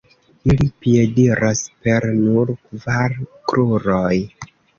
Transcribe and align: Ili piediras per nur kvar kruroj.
Ili 0.51 0.65
piediras 0.85 1.61
per 1.83 2.07
nur 2.23 2.55
kvar 2.65 3.17
kruroj. 3.53 4.17